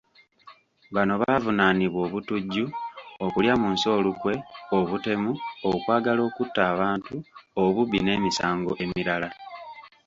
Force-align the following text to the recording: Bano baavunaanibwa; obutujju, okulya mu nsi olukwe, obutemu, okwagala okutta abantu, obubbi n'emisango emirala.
Bano 0.93 1.13
baavunaanibwa; 1.21 1.99
obutujju, 2.05 2.65
okulya 3.25 3.53
mu 3.61 3.67
nsi 3.73 3.87
olukwe, 3.97 4.33
obutemu, 4.77 5.31
okwagala 5.69 6.21
okutta 6.29 6.61
abantu, 6.73 7.15
obubbi 7.63 7.97
n'emisango 8.01 8.71
emirala. 8.83 9.29